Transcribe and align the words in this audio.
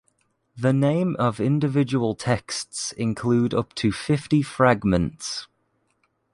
The 0.57 0.73
name 0.73 1.15
of 1.19 1.39
individual 1.39 2.15
texts 2.15 2.91
include 2.93 3.53
up 3.53 3.75
to 3.75 3.91
fifty 3.91 4.41
fragments. 4.41 5.47